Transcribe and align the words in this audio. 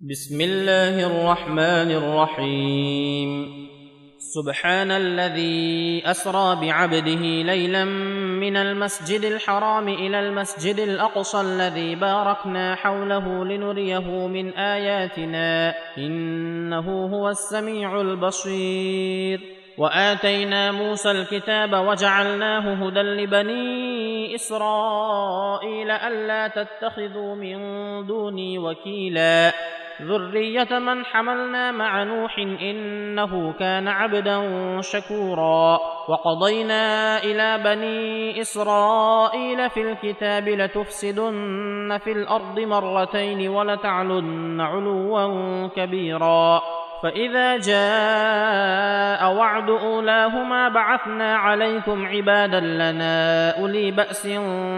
بسم 0.00 0.40
الله 0.40 1.06
الرحمن 1.06 1.90
الرحيم. 1.90 3.30
سبحان 4.18 4.90
الذي 4.90 6.02
أسرى 6.04 6.56
بعبده 6.60 7.22
ليلا 7.42 7.84
من 8.44 8.56
المسجد 8.56 9.24
الحرام 9.24 9.88
إلى 9.88 10.20
المسجد 10.20 10.78
الأقصى 10.78 11.40
الذي 11.40 11.94
باركنا 11.94 12.74
حوله 12.74 13.44
لنريه 13.44 14.26
من 14.26 14.52
آياتنا 14.52 15.74
إنه 15.98 17.06
هو 17.06 17.28
السميع 17.28 18.00
البصير. 18.00 19.40
وآتينا 19.78 20.72
موسى 20.72 21.10
الكتاب 21.10 21.72
وجعلناه 21.72 22.86
هدى 22.86 23.00
لبني 23.00 24.34
إسرائيل 24.34 25.90
ألا 25.90 26.48
تتخذوا 26.48 27.34
من 27.34 27.56
دوني 28.06 28.58
وكيلا. 28.58 29.52
ذريه 30.02 30.78
من 30.78 31.04
حملنا 31.04 31.72
مع 31.72 32.02
نوح 32.02 32.38
انه 32.38 33.52
كان 33.52 33.88
عبدا 33.88 34.40
شكورا 34.80 35.78
وقضينا 36.08 37.18
إلى 37.24 37.58
بني 37.64 38.40
اسرائيل 38.40 39.70
في 39.70 39.80
الكتاب 39.80 40.48
لتفسدن 40.48 41.98
في 42.04 42.12
الأرض 42.12 42.60
مرتين 42.60 43.48
ولتعلن 43.48 44.60
علوا 44.60 45.66
كبيرا 45.66 46.62
فاذا 47.02 47.56
جاء 47.56 49.34
وعد 49.34 49.70
اولاهما 49.70 50.68
بعثنا 50.68 51.36
عليكم 51.36 52.06
عبادا 52.06 52.60
لنا 52.60 53.50
اولي 53.60 53.90
باس 53.90 54.28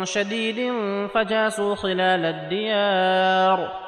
شديد 0.02 0.72
فجاسوا 1.14 1.74
خلال 1.74 2.24
الديار 2.24 3.87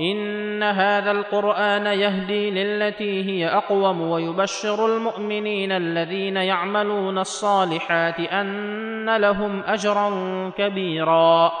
إن 0.00 0.62
هذا 0.62 1.10
القرآن 1.10 1.86
يهدي 1.86 2.50
للتي 2.50 3.24
هي 3.24 3.48
أقوم 3.48 4.00
ويبشر 4.00 4.86
المؤمنين 4.86 5.72
الذين 5.72 6.36
يعملون 6.36 7.18
الصالحات 7.18 8.20
أن 8.20 9.16
لهم 9.16 9.62
أجرا 9.66 10.10
كبيرا 10.58 11.52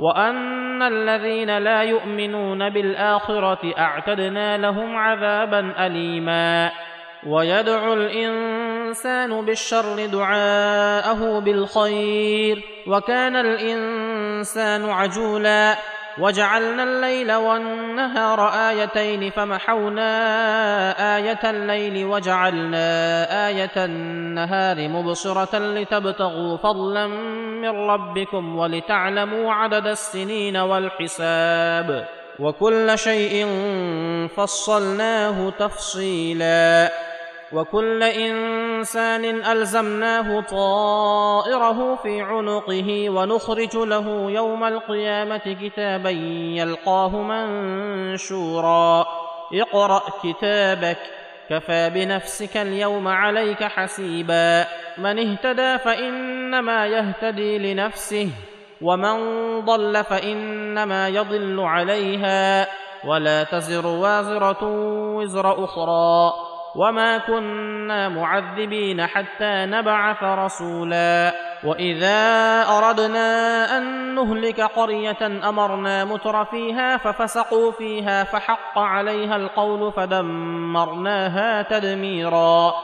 وأن 0.00 0.82
الذين 0.82 1.58
لا 1.58 1.82
يؤمنون 1.82 2.70
بالآخرة 2.70 3.74
أعتدنا 3.78 4.58
لهم 4.58 4.96
عذابا 4.96 5.86
أليما 5.86 6.70
ويدعو 7.26 7.92
الإنسان 7.92 9.44
بالشر 9.44 10.06
دعاءه 10.06 11.38
بالخير 11.38 12.62
وكان 12.86 13.36
الإنسان 13.36 14.90
عجولا 14.90 15.74
وجعلنا 16.20 16.82
الليل 16.82 17.32
والنهار 17.32 18.48
آيتين 18.68 19.30
فمحونا 19.30 20.06
آية 21.16 21.50
الليل 21.50 22.04
وجعلنا 22.04 22.86
آية 23.48 23.84
النهار 23.84 24.88
مبصرة 24.88 25.58
لتبتغوا 25.58 26.56
فضلا 26.56 27.06
من 27.06 27.68
ربكم 27.90 28.56
ولتعلموا 28.56 29.52
عدد 29.52 29.86
السنين 29.86 30.56
والحساب 30.56 32.08
وكل 32.38 32.98
شيء 32.98 33.46
فصلناه 34.36 35.50
تفصيلا 35.50 36.92
وكل 37.52 38.02
إنسان 38.78 39.24
ألزمناه 39.44 40.40
طائره 40.40 41.94
في 41.94 42.20
عنقه 42.22 43.10
ونخرج 43.10 43.76
له 43.76 44.30
يوم 44.30 44.64
القيامة 44.64 45.56
كتابا 45.62 46.10
يلقاه 46.60 47.08
منشورا. 47.08 49.06
اقرأ 49.54 50.02
كتابك 50.22 50.98
كفى 51.50 51.90
بنفسك 51.90 52.56
اليوم 52.56 53.08
عليك 53.08 53.64
حسيبا. 53.64 54.64
من 54.98 55.18
اهتدى 55.18 55.78
فإنما 55.78 56.86
يهتدي 56.86 57.58
لنفسه 57.58 58.28
ومن 58.82 59.16
ضل 59.64 60.04
فإنما 60.04 61.08
يضل 61.08 61.60
عليها. 61.60 62.66
ولا 63.04 63.44
تزر 63.44 63.86
وازرة 63.86 64.64
وزر 65.16 65.64
أخرى. 65.64 66.32
وما 66.76 67.18
كنا 67.18 68.08
معذبين 68.08 69.06
حتى 69.06 69.66
نبعث 69.66 70.22
رسولا 70.22 71.34
واذا 71.64 72.62
اردنا 72.68 73.78
ان 73.78 74.14
نهلك 74.14 74.60
قريه 74.60 75.48
امرنا 75.48 76.04
متر 76.04 76.44
فيها 76.44 76.96
ففسقوا 76.96 77.72
فيها 77.72 78.24
فحق 78.24 78.78
عليها 78.78 79.36
القول 79.36 79.92
فدمرناها 79.92 81.62
تدميرا 81.62 82.74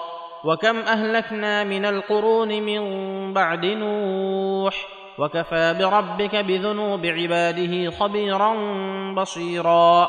وكم 0.45 0.79
اهلكنا 0.79 1.65
من 1.65 1.85
القرون 1.87 2.49
من 2.49 2.83
بعد 3.33 3.65
نوح 3.65 4.75
وكفى 5.19 5.75
بربك 5.79 6.37
بذنوب 6.37 7.07
عباده 7.07 7.91
خبيرا 7.91 8.55
بصيرا 9.15 10.09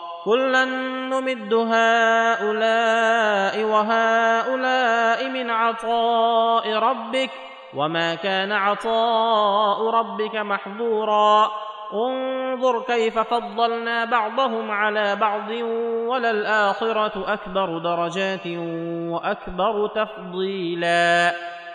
كلا 0.25 0.65
نمد 0.65 1.53
هؤلاء 1.53 3.63
وهؤلاء 3.63 5.29
من 5.29 5.49
عطاء 5.49 6.73
ربك 6.73 7.29
وما 7.75 8.15
كان 8.15 8.51
عطاء 8.51 9.89
ربك 9.89 10.35
محظورا 10.35 11.51
انظر 11.93 12.81
كيف 12.81 13.19
فضلنا 13.19 14.05
بعضهم 14.05 14.71
على 14.71 15.15
بعض 15.15 15.49
وللاخره 16.07 17.33
اكبر 17.33 17.77
درجات 17.77 18.47
واكبر 19.11 19.87
تفضيلا 19.87 21.33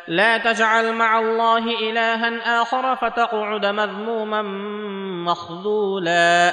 لا 0.09 0.39
تجعل 0.39 0.93
مع 0.93 1.19
الله 1.19 1.91
الها 1.91 2.63
اخر 2.63 2.97
فتقعد 2.97 3.67
مذموما 3.67 4.43
مخذولا 5.27 6.53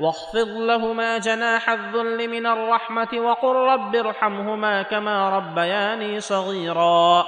واخفض 0.00 0.48
لهما 0.48 1.18
جناح 1.18 1.70
الذل 1.70 2.28
من 2.28 2.46
الرحمة 2.46 3.08
وقل 3.14 3.54
رب 3.54 3.96
ارحمهما 3.96 4.82
كما 4.82 5.36
ربياني 5.36 6.20
صغيرا. 6.20 7.26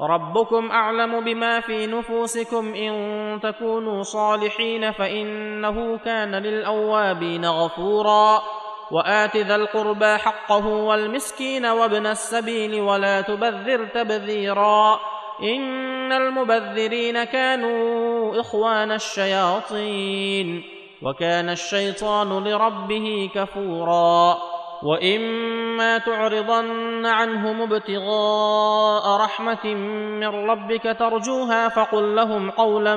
ربكم 0.00 0.70
أعلم 0.70 1.24
بما 1.24 1.60
في 1.60 1.86
نفوسكم 1.86 2.74
إن 2.74 3.40
تكونوا 3.42 4.02
صالحين 4.02 4.92
فإنه 4.92 5.98
كان 5.98 6.34
للأوابين 6.34 7.44
غفورا. 7.44 8.42
وآت 8.90 9.36
ذا 9.36 9.54
القربى 9.54 10.16
حقه 10.16 10.66
والمسكين 10.66 11.66
وابن 11.66 12.06
السبيل 12.06 12.80
ولا 12.80 13.20
تبذر 13.20 13.86
تبذيرا. 13.86 15.00
إن 15.42 16.12
المبذرين 16.12 17.24
كانوا 17.24 18.40
إخوان 18.40 18.92
الشياطين. 18.92 20.79
وكان 21.02 21.50
الشيطان 21.50 22.44
لربه 22.44 23.30
كفورا. 23.34 24.38
وإما 24.82 25.98
تعرضن 25.98 27.06
عنهم 27.06 27.62
ابتغاء 27.62 29.16
رحمة 29.20 29.74
من 30.20 30.50
ربك 30.50 30.96
ترجوها 30.98 31.68
فقل 31.68 32.16
لهم 32.16 32.50
قولا 32.50 32.96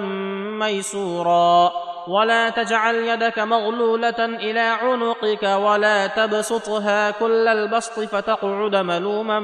ميسورا. 0.59 1.71
ولا 2.07 2.49
تجعل 2.49 2.95
يدك 2.95 3.39
مغلولة 3.39 4.25
إلى 4.25 4.59
عنقك 4.59 5.43
ولا 5.43 6.07
تبسطها 6.07 7.11
كل 7.11 7.47
البسط 7.47 7.99
فتقعد 7.99 8.75
ملوما 8.75 9.39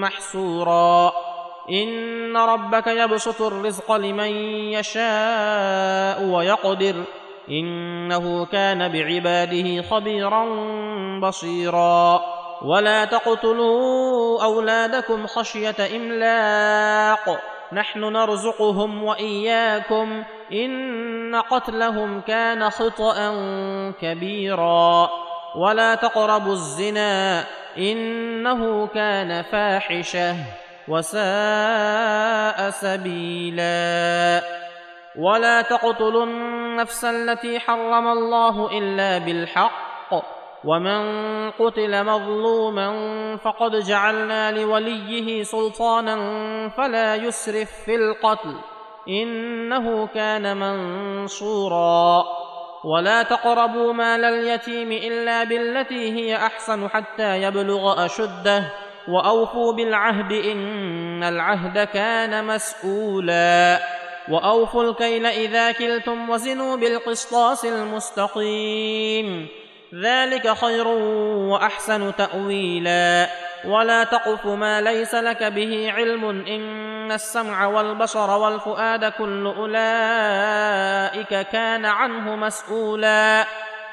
محسورا. 0.00 1.12
إن 1.70 2.36
ربك 2.36 2.86
يبسط 2.86 3.42
الرزق 3.42 3.92
لمن 3.92 4.30
يشاء 4.72 6.24
ويقدر. 6.24 6.94
إنه 7.50 8.46
كان 8.46 8.92
بعباده 8.92 9.82
خبيرا 9.82 10.46
بصيرا. 11.20 12.20
ولا 12.62 13.04
تقتلوا 13.04 14.44
أولادكم 14.44 15.26
خشية 15.26 15.96
إملاق. 15.96 17.40
نحن 17.72 18.00
نرزقهم 18.00 19.04
وإياكم. 19.04 20.22
إن 20.52 21.36
قتلهم 21.50 22.20
كان 22.20 22.70
خطأ 22.70 23.34
كبيرا. 24.00 25.10
ولا 25.56 25.94
تقربوا 25.94 26.52
الزنا. 26.52 27.44
إنه 27.78 28.86
كان 28.86 29.42
فاحشة. 29.42 30.36
وساء 30.88 32.70
سبيلا. 32.70 34.67
ولا 35.18 35.62
تقتلوا 35.62 36.24
النفس 36.24 37.04
التي 37.04 37.60
حرم 37.60 38.08
الله 38.08 38.78
إلا 38.78 39.18
بالحق. 39.18 39.88
ومن 40.64 41.00
قتل 41.50 42.04
مظلوما 42.04 42.88
فقد 43.36 43.76
جعلنا 43.76 44.52
لوليه 44.52 45.42
سلطانا 45.42 46.16
فلا 46.68 47.14
يسرف 47.14 47.70
في 47.84 47.94
القتل. 47.94 48.54
إنه 49.08 50.06
كان 50.06 50.56
منصورا. 50.56 52.24
ولا 52.84 53.22
تقربوا 53.22 53.92
مال 53.92 54.24
اليتيم 54.24 54.92
إلا 54.92 55.44
بالتي 55.44 56.12
هي 56.12 56.36
أحسن 56.36 56.88
حتى 56.88 57.42
يبلغ 57.42 58.04
أشده. 58.04 58.64
وأوفوا 59.08 59.72
بالعهد 59.72 60.32
إن 60.32 61.22
العهد 61.22 61.78
كان 61.78 62.44
مسؤولا. 62.44 63.97
وأوفوا 64.30 64.84
الكيل 64.84 65.26
إذا 65.26 65.72
كلتم 65.72 66.30
وزنوا 66.30 66.76
بالقسطاس 66.76 67.64
المستقيم. 67.64 69.48
ذلك 69.94 70.52
خير 70.52 70.88
وأحسن 70.88 72.16
تأويلا. 72.16 73.28
ولا 73.64 74.04
تقف 74.04 74.46
ما 74.46 74.80
ليس 74.80 75.14
لك 75.14 75.42
به 75.42 75.92
علم. 75.92 76.28
إن 76.28 77.12
السمع 77.12 77.66
والبصر 77.66 78.30
والفؤاد 78.30 79.04
كل 79.04 79.46
أولئك 79.46 81.46
كان 81.52 81.84
عنه 81.84 82.36
مسؤولا. 82.36 83.44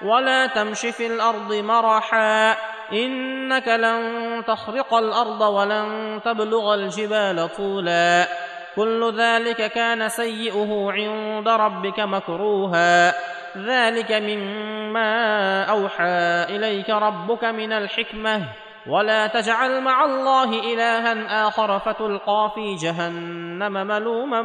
ولا 0.02 0.48
تمش 0.48 0.80
في 0.80 1.08
الأرض 1.08 1.54
مرحا. 1.54 2.58
إنك 2.94 3.68
لن 3.68 4.44
تخرق 4.48 4.94
الأرض 4.94 5.42
ولن 5.42 6.20
تبلغ 6.26 6.74
الجبال 6.74 7.50
طولا. 7.58 8.28
كل 8.76 9.14
ذلك 9.18 9.72
كان 9.72 10.10
سيئه 10.10 10.92
عند 10.92 11.48
ربك 11.48 12.00
مكروها. 12.00 13.14
ذلك 13.58 14.12
مما 14.12 15.64
أوحى 15.64 16.44
إليك 16.56 16.90
ربك 16.90 17.44
من 17.44 17.74
الحكمة. 17.74 18.42
ولا 18.90 19.28
تجعل 19.28 19.82
مع 19.82 20.06
الله 20.06 20.74
إلها 20.74 21.48
آخر 21.48 21.80
فتلقى 21.80 22.52
في 22.56 22.76
جهنم 22.76 23.88
ملوما 23.88 24.42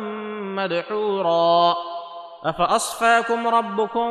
مدحورا. 0.56 1.74
أفأصفاكم 2.44 3.48
ربكم 3.48 4.10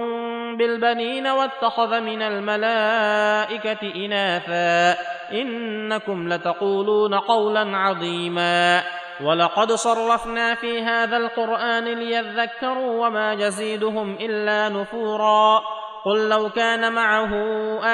بالبنين 0.57 1.27
واتخذ 1.27 1.99
من 1.99 2.21
الملائكة 2.21 3.95
إناثا؟ 3.95 5.01
إنكم 5.31 6.33
لتقولون 6.33 7.15
قولا 7.15 7.77
عظيما. 7.77 8.83
ولقد 9.23 9.71
صرفنا 9.71 10.55
في 10.55 10.81
هذا 10.81 11.17
القرآن 11.17 11.85
ليذكروا 11.85 13.07
وما 13.07 13.33
يزيدهم 13.33 14.17
إلا 14.19 14.69
نفورا. 14.69 15.61
قل 16.05 16.29
لو 16.29 16.49
كان 16.49 16.93
معه 16.93 17.33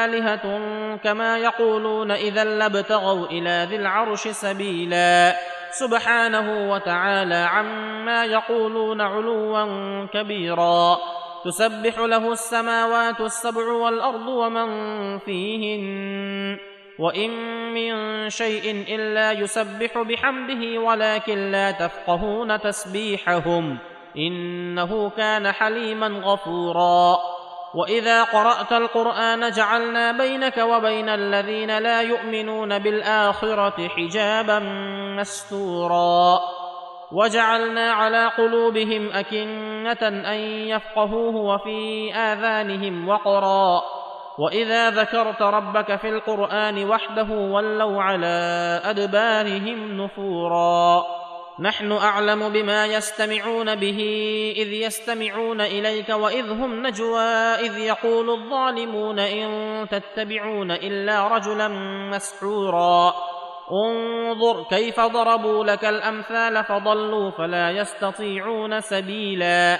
آلهة 0.05 0.45
كما 0.95 1.37
يقولون 1.37 2.11
إذا 2.11 2.43
لابتغوا 2.43 3.25
إلى 3.25 3.67
ذي 3.69 3.75
العرش 3.75 4.27
سبيلا. 4.27 5.35
سبحانه 5.71 6.71
وتعالى 6.71 7.35
عما 7.35 8.25
يقولون 8.25 9.01
علوا 9.01 10.05
كبيرا. 10.13 10.97
تسبح 11.45 11.99
له 11.99 12.31
السماوات 12.31 13.21
السبع 13.21 13.71
والأرض 13.71 14.27
ومن 14.27 14.69
فيهن. 15.19 16.74
وان 16.99 17.31
من 17.73 18.29
شيء 18.29 18.85
الا 18.95 19.31
يسبح 19.31 20.01
بحمده 20.01 20.79
ولكن 20.81 21.51
لا 21.51 21.71
تفقهون 21.71 22.59
تسبيحهم 22.59 23.77
انه 24.17 25.09
كان 25.09 25.51
حليما 25.51 26.07
غفورا. 26.07 27.17
واذا 27.75 28.23
قرات 28.23 28.71
القران 28.71 29.51
جعلنا 29.51 30.11
بينك 30.11 30.57
وبين 30.57 31.09
الذين 31.09 31.77
لا 31.77 32.01
يؤمنون 32.01 32.79
بالاخره 32.79 33.87
حجابا 33.87 34.59
مستورا 35.19 36.39
وجعلنا 37.11 37.91
على 37.91 38.27
قلوبهم 38.27 39.11
اكنه 39.11 40.07
ان 40.07 40.39
يفقهوه 40.69 41.35
وفي 41.35 42.13
اذانهم 42.13 43.09
وقرا. 43.09 43.94
واذا 44.39 44.89
ذكرت 44.89 45.41
ربك 45.41 45.95
في 45.95 46.09
القران 46.09 46.85
وحده 46.85 47.31
ولوا 47.31 48.01
على 48.01 48.81
ادبارهم 48.83 50.01
نفورا 50.01 51.05
نحن 51.59 51.91
اعلم 51.91 52.49
بما 52.49 52.85
يستمعون 52.85 53.75
به 53.75 53.99
اذ 54.57 54.73
يستمعون 54.73 55.61
اليك 55.61 56.09
واذ 56.09 56.51
هم 56.51 56.87
نجوى 56.87 57.21
اذ 57.59 57.77
يقول 57.77 58.29
الظالمون 58.29 59.19
ان 59.19 59.49
تتبعون 59.89 60.71
الا 60.71 61.27
رجلا 61.27 61.67
مسحورا 62.11 63.13
انظر 63.71 64.63
كيف 64.69 64.99
ضربوا 64.99 65.63
لك 65.63 65.85
الامثال 65.85 66.63
فضلوا 66.63 67.31
فلا 67.31 67.71
يستطيعون 67.71 68.81
سبيلا 68.81 69.79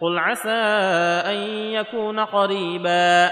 قل 0.00 0.18
عسى 0.18 0.50
ان 1.30 1.36
يكون 1.72 2.20
قريبا 2.20 3.30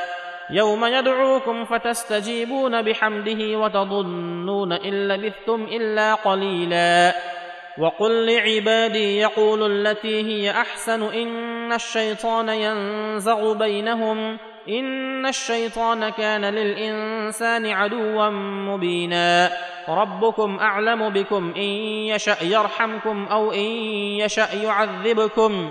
يوم 0.50 0.84
يدعوكم 0.84 1.64
فتستجيبون 1.64 2.82
بحمده 2.82 3.58
وتظنون 3.58 4.72
ان 4.72 5.08
لبثتم 5.08 5.62
الا 5.62 6.14
قليلا 6.14 7.14
وقل 7.78 8.26
لعبادي 8.26 9.18
يقولوا 9.18 9.68
التي 9.68 10.22
هي 10.22 10.50
احسن 10.50 11.02
ان 11.02 11.72
الشيطان 11.72 12.48
ينزغ 12.48 13.52
بينهم 13.52 14.38
ان 14.68 15.26
الشيطان 15.26 16.08
كان 16.08 16.44
للانسان 16.44 17.66
عدوا 17.66 18.28
مبينا 18.68 19.50
ربكم 19.88 20.58
اعلم 20.58 21.08
بكم 21.08 21.52
ان 21.56 21.62
يشا 22.12 22.36
يرحمكم 22.44 23.26
أو 23.26 23.52
ان 23.52 23.66
يشا 24.20 24.54
يعذبكم 24.62 25.70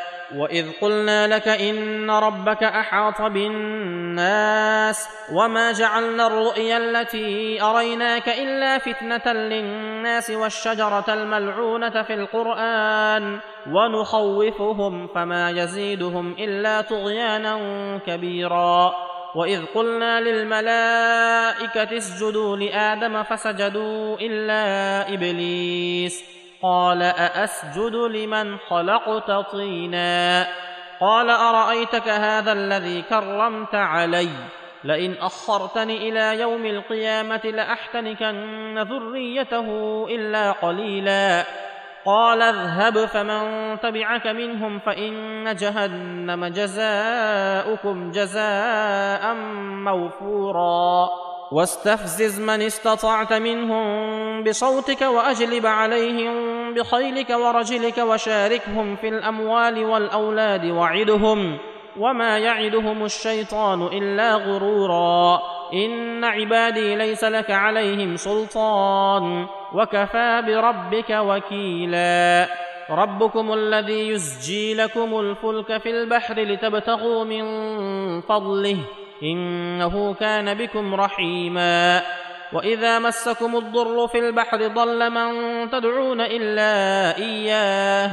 واذ 0.35 0.71
قلنا 0.81 1.27
لك 1.27 1.47
ان 1.47 2.11
ربك 2.11 2.63
احاط 2.63 3.21
بالناس 3.21 5.07
وما 5.33 5.71
جعلنا 5.71 6.27
الرؤيا 6.27 6.77
التي 6.77 7.61
اريناك 7.61 8.29
الا 8.29 8.77
فتنه 8.77 9.33
للناس 9.33 10.29
والشجره 10.29 11.05
الملعونه 11.13 12.03
في 12.03 12.13
القران 12.13 13.39
ونخوفهم 13.67 15.07
فما 15.07 15.49
يزيدهم 15.49 16.35
الا 16.39 16.81
طغيانا 16.81 17.57
كبيرا 18.07 18.93
واذ 19.35 19.65
قلنا 19.75 20.21
للملائكه 20.21 21.97
اسجدوا 21.97 22.57
لادم 22.57 23.23
فسجدوا 23.23 24.17
الا 24.21 25.13
ابليس 25.13 26.40
قال 26.63 27.01
أأسجد 27.01 27.95
لمن 27.95 28.57
خلقت 28.57 29.31
طينا 29.51 30.47
قال 30.99 31.29
أرأيتك 31.29 32.07
هذا 32.07 32.51
الذي 32.51 33.01
كرمت 33.01 33.75
علي 33.75 34.29
لئن 34.83 35.13
أخرتني 35.21 36.09
إلى 36.09 36.39
يوم 36.39 36.65
القيامة 36.65 37.41
لأحتنكن 37.43 38.79
ذريته 38.79 39.67
إلا 40.09 40.51
قليلا 40.51 41.43
قال 42.05 42.41
اذهب 42.41 43.05
فمن 43.05 43.77
تبعك 43.79 44.27
منهم 44.27 44.79
فإن 44.79 45.55
جهنم 45.55 46.45
جزاؤكم 46.45 48.11
جزاء 48.11 49.33
موفورا 49.83 51.09
واستفزز 51.51 52.41
من 52.41 52.61
استطعت 52.61 53.33
منهم 53.33 54.43
بصوتك 54.43 55.01
وأجلب 55.01 55.65
عليهم 55.65 56.73
بخيلك 56.73 57.29
ورجلك 57.29 57.97
وشاركهم 57.97 58.95
في 58.95 59.09
الأموال 59.09 59.85
والأولاد 59.85 60.65
وعدهم 60.65 61.57
وما 61.97 62.37
يعدهم 62.37 63.05
الشيطان 63.05 63.81
إلا 63.81 64.35
غرورا. 64.35 65.39
إن 65.73 66.23
عبادي 66.23 66.95
ليس 66.95 67.23
لك 67.23 67.51
عليهم 67.51 68.15
سلطان. 68.15 69.45
وكفى 69.73 70.43
بربك 70.47 71.09
وكيلا. 71.09 72.47
ربكم 72.89 73.53
الذي 73.53 74.09
يزجي 74.09 74.73
لكم 74.73 75.19
الفلك 75.19 75.77
في 75.77 75.89
البحر 75.89 76.39
لتبتغوا 76.39 77.23
من 77.23 77.41
فضله. 78.21 78.77
إنه 79.23 80.13
كان 80.13 80.53
بكم 80.53 80.95
رحيما. 80.95 82.01
وإذا 82.53 82.99
مسكم 82.99 83.55
الضر 83.55 84.07
في 84.07 84.19
البحر 84.19 84.67
ضل 84.67 85.09
من 85.09 85.29
تدعون 85.69 86.21
إلا 86.21 87.17
إياه. 87.17 88.11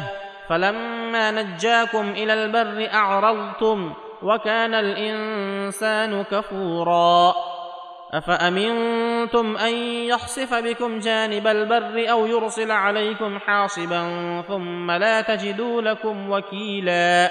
فلما 0.49 1.31
نجاكم 1.31 2.11
إلى 2.11 2.35
البر 2.35 2.95
أعرضتم 2.95 3.95
وكان 4.23 4.75
الإنسان 4.75 6.23
كفورا. 6.23 7.35
أفأمنتم 8.15 9.57
أن 9.57 9.75
يخسف 10.09 10.55
بكم 10.55 10.99
جانب 10.99 11.47
البر 11.47 12.11
أو 12.11 12.27
يرسل 12.27 12.71
عليكم 12.71 13.39
حاصبا 13.39 14.03
ثم 14.49 14.91
لا 14.91 15.21
تجدوا 15.21 15.83
لكم 15.83 16.31
وكيلا. 16.31 17.31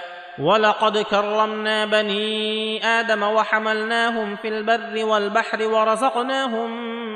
ولقد 0.39 0.97
كرمنا 0.97 1.85
بني 1.85 2.85
آدم 2.85 3.23
وحملناهم 3.23 4.35
في 4.35 4.47
البر 4.47 5.05
والبحر 5.05 5.67
ورزقناهم 5.67 6.71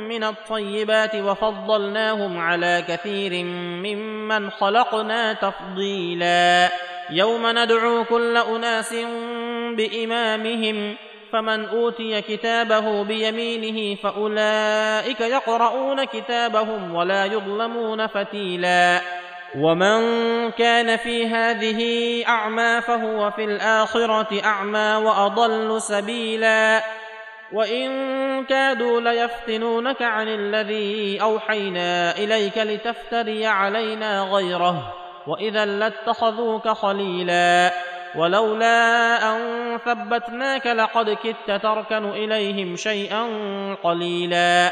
من 0.07 0.23
الطيبات 0.23 1.15
وفضلناهم 1.15 2.39
على 2.39 2.83
كثير 2.87 3.43
ممن 3.83 4.49
خلقنا 4.49 5.33
تفضيلا 5.33 6.69
يوم 7.09 7.41
ندعو 7.47 8.03
كل 8.03 8.37
اناس 8.37 8.95
بامامهم 9.77 10.95
فمن 11.33 11.65
اوتي 11.65 12.21
كتابه 12.21 13.03
بيمينه 13.03 13.95
فاولئك 13.95 15.21
يقرؤون 15.21 16.03
كتابهم 16.03 16.95
ولا 16.95 17.25
يظلمون 17.25 18.07
فتيلا 18.07 19.01
ومن 19.57 20.01
كان 20.51 20.97
في 20.97 21.27
هذه 21.27 22.23
اعمى 22.27 22.81
فهو 22.81 23.31
في 23.31 23.43
الاخره 23.43 24.43
اعمى 24.43 24.95
واضل 25.05 25.81
سبيلا 25.81 26.83
وان 27.53 28.45
كادوا 28.45 29.01
ليفتنونك 29.01 30.01
عن 30.01 30.27
الذي 30.27 31.21
اوحينا 31.21 32.17
اليك 32.17 32.57
لتفتري 32.57 33.45
علينا 33.45 34.21
غيره 34.21 34.93
واذا 35.27 35.65
لاتخذوك 35.65 36.67
خليلا 36.67 37.73
ولولا 38.15 39.17
ان 39.35 39.77
ثبتناك 39.77 40.67
لقد 40.67 41.17
كدت 41.23 41.61
تركن 41.63 42.05
اليهم 42.05 42.75
شيئا 42.75 43.27
قليلا 43.83 44.71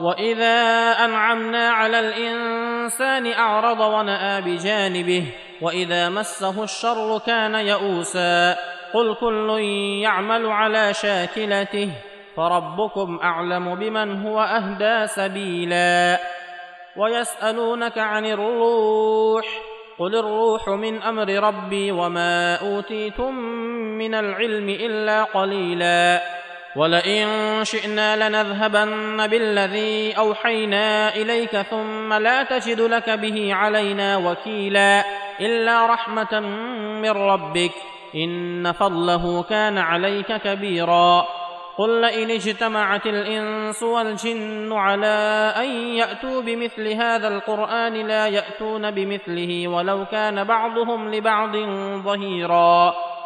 واذا 0.00 0.92
انعمنا 1.04 1.70
على 1.70 2.00
الانسان 2.00 3.32
اعرض 3.32 3.80
وناى 3.80 4.42
بجانبه 4.42 5.24
واذا 5.62 6.08
مسه 6.08 6.64
الشر 6.64 7.20
كان 7.26 7.54
يئوسا 7.54 8.56
قل 8.94 9.14
كل 9.14 9.60
يعمل 10.02 10.46
على 10.46 10.94
شاكلته 10.94 11.90
فربكم 12.36 13.18
اعلم 13.22 13.74
بمن 13.74 14.26
هو 14.26 14.40
اهدى 14.40 15.06
سبيلا 15.06 16.18
ويسالونك 16.96 17.98
عن 17.98 18.26
الروح 18.26 19.46
قل 19.98 20.16
الروح 20.16 20.68
من 20.68 21.02
أمر 21.02 21.28
ربي 21.28 21.92
وما 21.92 22.56
اوتيتم 22.56 23.34
من 23.98 24.14
العلم 24.14 24.68
الا 24.68 25.24
قليلا 25.24 26.35
ولئن 26.76 27.26
شئنا 27.64 28.28
لنذهبن 28.28 29.26
بالذي 29.26 30.12
اوحينا 30.18 31.14
اليك 31.14 31.56
ثم 31.56 32.12
لا 32.12 32.42
تجد 32.42 32.80
لك 32.80 33.10
به 33.10 33.54
علينا 33.54 34.16
وكيلا 34.16 35.04
الا 35.40 35.86
رحمه 35.86 36.40
من 37.00 37.10
ربك 37.10 37.72
ان 38.14 38.72
فضله 38.72 39.42
كان 39.42 39.78
عليك 39.78 40.36
كبيرا 40.36 41.26
قل 41.78 42.00
لئن 42.00 42.30
اجتمعت 42.30 43.06
الانس 43.06 43.82
والجن 43.82 44.72
على 44.72 45.52
ان 45.56 45.70
ياتوا 45.70 46.42
بمثل 46.42 46.88
هذا 46.88 47.28
القران 47.28 47.94
لا 48.06 48.26
ياتون 48.26 48.90
بمثله 48.90 49.68
ولو 49.68 50.04
كان 50.04 50.44
بعضهم 50.44 51.14
لبعض 51.14 51.56
ظهيرا 52.04 52.94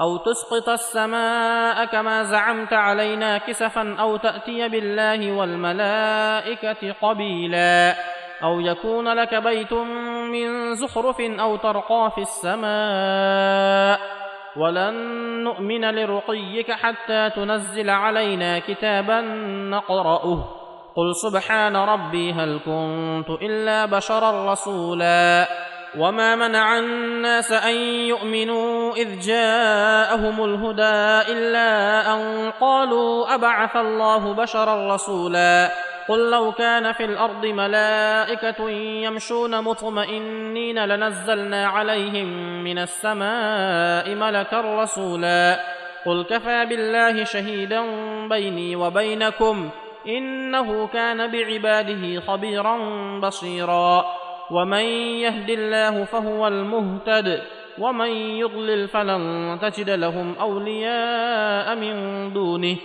أو 0.00 0.16
تسقط 0.16 0.68
السماء 0.68 1.84
كما 1.84 2.22
زعمت 2.22 2.72
علينا 2.72 3.38
كسفا 3.38 3.96
أو 4.00 4.16
تأتي 4.16 4.68
بالله 4.68 5.32
والملائكة 5.32 6.92
قبيلا 7.02 7.94
أو 8.42 8.60
يكون 8.60 9.08
لك 9.08 9.34
بيت 9.34 9.72
من 10.32 10.74
زخرف 10.74 11.20
أو 11.20 11.56
ترقى 11.56 12.12
في 12.14 12.20
السماء 12.20 14.00
ولن 14.56 14.94
نؤمن 15.44 15.84
لرقيك 15.94 16.72
حتى 16.72 17.30
تنزل 17.30 17.90
علينا 17.90 18.58
كتابا 18.58 19.20
نقرأه 19.70 20.44
قل 20.96 21.14
سبحان 21.14 21.76
ربي 21.76 22.32
هل 22.32 22.60
كنت 22.64 23.30
إلا 23.42 23.86
بشرا 23.86 24.52
رسولا 24.52 25.46
وما 25.98 26.36
منع 26.36 26.78
الناس 26.78 27.52
ان 27.52 27.74
يؤمنوا 28.08 28.94
اذ 28.94 29.20
جاءهم 29.20 30.44
الهدى 30.44 31.32
الا 31.32 32.14
ان 32.14 32.50
قالوا 32.60 33.34
ابعث 33.34 33.76
الله 33.76 34.34
بشرا 34.34 34.94
رسولا 34.94 35.70
قل 36.08 36.30
لو 36.30 36.52
كان 36.52 36.92
في 36.92 37.04
الأرض 37.04 37.46
ملائكه 37.46 38.70
يمشون 38.70 39.62
مطمئنين 39.64 40.84
لنزلنا 40.84 41.66
عليهم 41.66 42.26
من 42.64 42.78
السماء 42.78 44.14
ملكا 44.14 44.60
رسولا 44.60 45.60
قل 46.06 46.24
كفى 46.30 46.66
بالله 46.66 47.24
شهيدا 47.24 47.82
بيني 48.28 48.76
وبينكم 48.76 49.70
انه 50.06 50.86
كان 50.86 51.30
بعباده 51.30 52.20
خبيرا 52.20 52.78
بصيرا 53.20 54.15
ومن 54.50 54.84
يهد 55.24 55.50
الله 55.50 56.04
فهو 56.04 56.48
المهتد 56.48 57.42
ومن 57.78 58.10
يضلل 58.10 58.88
فلن 58.88 59.58
تجد 59.62 59.90
لهم 59.90 60.34
أولياء 60.40 61.76
من 61.76 62.32
دونه 62.32 62.76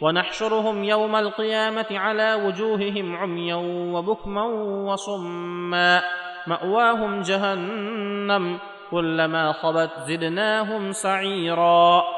ونحشرهم 0.00 0.84
يوم 0.84 1.16
القيامة 1.16 1.86
على 1.90 2.34
وجوههم 2.34 3.16
عميا 3.16 3.54
وبكما 3.94 4.44
وصما 4.92 6.02
مأواهم 6.46 7.20
جهنم 7.20 8.58
كلما 8.90 9.52
خبت 9.52 9.90
زدناهم 10.06 10.92
سعيرا 10.92 12.17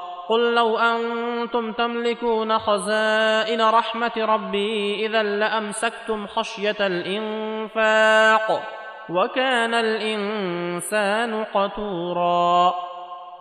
قل 0.31 0.55
لو 0.55 0.77
أنتم 0.77 1.71
تملكون 1.71 2.59
خزائن 2.59 3.61
رحمة 3.61 4.11
ربي 4.17 5.05
اذا 5.05 5.23
لأمسكتم 5.23 6.27
خشية 6.27 6.75
الإنفاق 6.79 8.61
وكان 9.09 9.73
الإنسان 9.73 11.43
قتورا. 11.43 12.73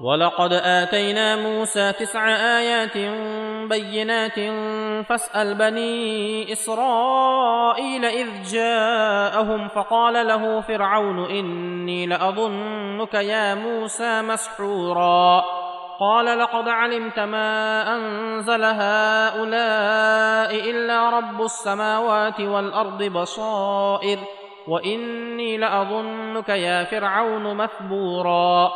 ولقد 0.00 0.52
آتينا 0.52 1.36
موسى 1.36 1.92
تسع 1.92 2.28
آيات 2.58 2.96
بينات 3.68 4.38
فاسأل 5.06 5.54
بني 5.54 6.52
إسرائيل 6.52 8.04
إذ 8.04 8.28
جاءهم 8.52 9.68
فقال 9.68 10.26
له 10.26 10.60
فرعون 10.60 11.30
إني 11.30 12.06
لأظنك 12.06 13.14
يا 13.14 13.54
موسى 13.54 14.22
مسحورا. 14.22 15.69
قال 16.00 16.38
لقد 16.38 16.68
علمت 16.68 17.18
ما 17.18 17.82
أنزل 17.96 18.64
هؤلاء 18.64 20.70
إلا 20.70 21.10
رب 21.10 21.42
السماوات 21.42 22.40
والأرض 22.40 23.02
بصائر 23.02 24.18
وإني 24.68 25.56
لأظنك 25.56 26.48
يا 26.48 26.84
فرعون 26.84 27.56
مثبورا. 27.56 28.72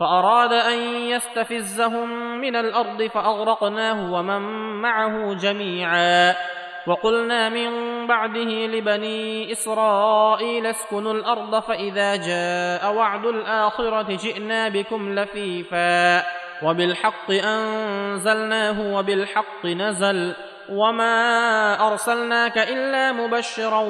فأراد 0.00 0.52
أن 0.52 0.78
يستفزهم 0.96 2.40
من 2.40 2.56
الأرض 2.56 3.02
فأغرقناه 3.02 4.12
ومن 4.12 4.42
معه 4.82 5.34
جميعا. 5.34 6.34
وقلنا 6.86 7.48
من 7.48 7.70
بعده 8.06 8.66
لبني 8.66 9.52
إسرائيل 9.52 10.66
اسكنوا 10.66 11.12
الأرض 11.12 11.58
فإذا 11.58 12.16
جاء 12.16 12.94
وعد 12.94 13.26
الآخرة 13.26 14.16
جئنا 14.16 14.68
بكم 14.68 15.18
لفيفا. 15.18 16.41
وبالحق 16.64 17.30
أنزلناه 17.30 18.94
وبالحق 18.94 19.66
نزل 19.66 20.34
وما 20.70 21.86
أرسلناك 21.88 22.58
إلا 22.58 23.12
مبشرا 23.12 23.80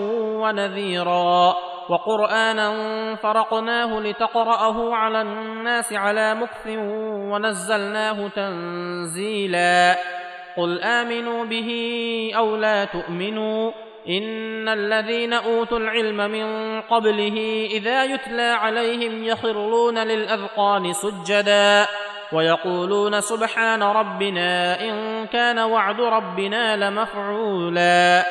ونذيرا 0.43 1.57
وقرآنا 1.89 2.75
فرقناه 3.17 4.01
لتقرأه 4.01 4.95
على 4.95 5.21
الناس 5.23 5.93
على 5.93 6.35
مكث 6.35 6.67
ونزلناه 7.31 8.29
تنزيلا 8.29 9.99
قل 10.57 10.81
آمنوا 10.81 11.45
به 11.45 11.71
أو 12.37 12.57
لا 12.57 12.85
تؤمنوا 12.85 13.73
إن 14.09 14.69
الذين 14.69 15.33
أوتوا 15.33 15.79
العلم 15.79 16.17
من 16.17 16.81
قبله 16.81 17.69
إذا 17.71 18.05
يتلى 18.05 18.43
عليهم 18.43 19.25
يخرون 19.25 19.99
للأذقان 19.99 20.93
سجدا 20.93 21.87
ويقولون 22.33 23.21
سبحان 23.21 23.83
ربنا 23.83 24.81
إن 24.81 25.27
كان 25.27 25.59
وعد 25.59 26.01
ربنا 26.01 26.77
لمفعولا 26.77 28.25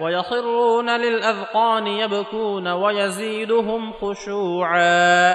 ويخرون 0.00 0.90
للأذقان 0.90 1.86
يبكون 1.86 2.68
ويزيدهم 2.68 3.92
خشوعا 3.92 5.32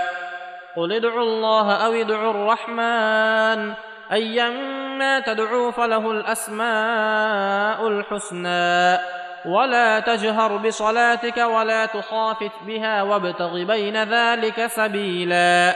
قل 0.76 0.93
ادعوا 0.93 1.23
الله 1.23 1.73
أو 1.86 1.93
ادعوا 1.93 2.32
الرحمن 2.32 3.73
ايما 4.12 5.19
تدعو 5.19 5.71
فله 5.71 6.12
الأسماء 6.12 7.88
الحسنى 7.88 8.97
ولا 9.45 9.99
تجهر 9.99 10.58
بصلاتك 10.58 11.38
ولا 11.38 11.86
تخافت 11.86 12.52
بها 12.67 13.02
وابتغ 13.04 13.63
بين 13.63 14.04
ذلك 14.04 14.67
سبيلا 14.67 15.76